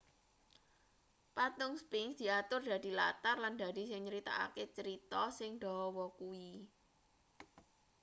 patung 1.35 1.73
sphinx 1.81 2.11
diatur 2.21 2.61
dadi 2.71 2.91
latar 2.99 3.35
lan 3.43 3.53
dadi 3.61 3.83
sing 3.89 4.01
nyeritakake 4.03 4.63
cerita 4.75 5.23
sing 5.37 5.51
dawa 5.63 6.05
kuwi 6.19 6.49